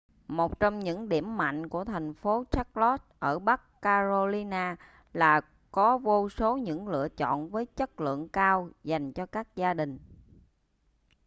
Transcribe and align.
một 0.27 0.59
trong 0.59 0.79
những 0.79 1.09
điểm 1.09 1.37
mạnh 1.37 1.69
của 1.69 1.85
thành 1.85 2.13
phố 2.13 2.43
charlotte 2.51 3.03
ở 3.19 3.39
bắc 3.39 3.81
carolina 3.81 4.75
là 5.13 5.41
có 5.71 5.97
vô 5.97 6.29
số 6.29 6.57
những 6.57 6.87
lựa 6.87 7.09
chọn 7.09 7.49
với 7.49 7.65
chất 7.65 8.01
lượng 8.01 8.29
cao 8.29 8.69
dành 8.83 9.11
cho 9.13 9.25
các 9.25 9.55
gia 9.55 9.73
đình 9.73 9.99